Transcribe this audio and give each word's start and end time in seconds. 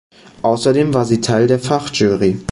Außerdem 0.41 0.95
war 0.95 1.05
sie 1.05 1.21
teil 1.21 1.45
der 1.45 1.59
Fachjury. 1.59 2.39